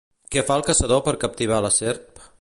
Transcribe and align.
Què 0.35 0.43
fa 0.47 0.57
el 0.61 0.65
caçador 0.69 1.05
per 1.09 1.15
captivar 1.27 1.63
la 1.67 1.75
serp? 1.81 2.25